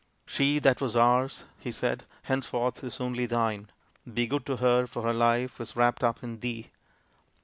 "She 0.35 0.57
that 0.57 0.81
was 0.81 0.97
ours," 0.97 1.43
he 1.59 1.71
said," 1.71 2.05
henceforth 2.23 2.83
is 2.83 2.99
only 2.99 3.27
thine. 3.27 3.69
Be 4.11 4.25
good 4.25 4.47
to 4.47 4.55
her 4.57 4.87
for 4.87 5.03
her 5.03 5.13
life 5.13 5.61
is 5.61 5.75
wrapped 5.75 6.03
up 6.03 6.23
in 6.23 6.39
thee." 6.39 6.71